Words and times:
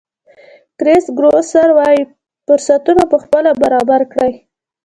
کرېس 0.79 1.05
ګروسر 1.17 1.69
وایي 1.77 2.01
فرصتونه 2.45 3.03
پخپله 3.13 3.51
برابر 3.61 4.01
کړئ. 4.13 4.33